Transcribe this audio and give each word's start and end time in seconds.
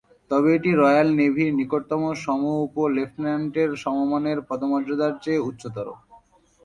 তবে 0.31 0.49
এটি 0.57 0.71
রয়্যাল 0.73 1.09
নেভির 1.17 1.49
নিকটতম 1.59 2.01
সম 2.23 2.41
-উপ-লেফটেন্যান্টের 2.51 3.69
সমমানের 3.83 4.37
পদমর্যাদার 4.49 5.13
চেয়ে 5.23 5.45
উচ্চতর। 5.49 5.87